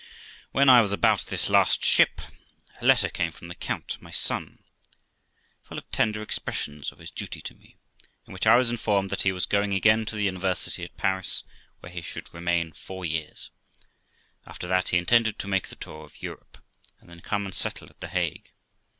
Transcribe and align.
When 0.51 0.67
I 0.67 0.81
was 0.81 0.91
about 0.91 1.27
this 1.27 1.47
last 1.47 1.85
ship 1.85 2.21
a 2.81 2.85
letter 2.85 3.07
came 3.07 3.31
from 3.31 3.49
the 3.49 3.53
count, 3.53 4.01
my 4.01 4.09
son, 4.09 4.63
full 5.61 5.77
of 5.77 5.91
tender 5.91 6.23
expressions 6.23 6.91
of 6.91 6.97
his 6.97 7.11
duty 7.11 7.39
to 7.43 7.53
me, 7.53 7.77
in 8.25 8.33
which 8.33 8.47
I 8.47 8.55
was 8.55 8.71
informed 8.71 9.11
that 9.11 9.21
he 9.21 9.31
was 9.31 9.45
going 9.45 9.75
again 9.75 10.05
to 10.07 10.15
the 10.15 10.23
university 10.23 10.83
at 10.83 10.97
Paris, 10.97 11.43
where 11.81 11.91
he 11.91 12.01
should 12.01 12.33
remain 12.33 12.71
four 12.73 13.05
years; 13.05 13.51
after 14.47 14.67
that 14.67 14.87
he 14.89 14.97
intended 14.97 15.37
to 15.37 15.47
make 15.47 15.67
the 15.67 15.75
tour 15.75 16.03
of 16.03 16.19
Europe, 16.19 16.57
and 16.99 17.07
then 17.07 17.21
come 17.21 17.45
and 17.45 17.53
settle 17.53 17.87
at 17.87 17.99
The 17.99 18.07
Hague. 18.07 18.51